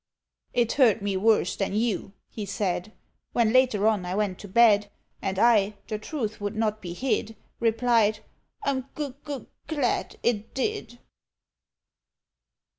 [0.53, 2.91] "It hurt me worse than you," he said,
[3.33, 4.89] When later on I went to bed,
[5.21, 8.21] And I the truth would not be hid Replied,
[8.63, 10.97] "I'm gug gug glad it did!"